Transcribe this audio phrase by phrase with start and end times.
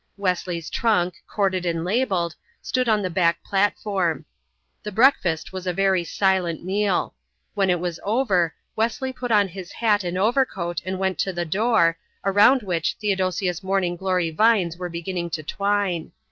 [0.17, 4.25] Wesley's trunk, corded and labelled, stood on the back platform.
[4.81, 7.13] The breakfast was a very silent meal.
[7.53, 11.45] When it was over Wesley put on his hat and overcoat and went to the
[11.45, 16.11] door, around which Theodosia's morning glory vines were beginning to twine.